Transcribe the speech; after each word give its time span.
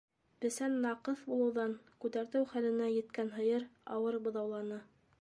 Бесән 0.45 0.77
наҡыҫ 0.85 1.21
булыуҙан 1.33 1.77
күтәртеү 2.05 2.49
хәленә 2.55 2.91
еткән 2.97 3.33
һыйыр 3.39 3.69
ауыр 3.99 4.23
быҙауланы. 4.29 4.87